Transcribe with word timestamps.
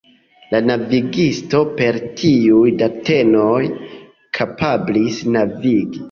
La 0.53 0.59
navigisto 0.67 1.59
per 1.81 1.99
tiuj 2.21 2.71
datenoj 2.79 3.59
kapablis 4.39 5.21
navigi. 5.37 5.99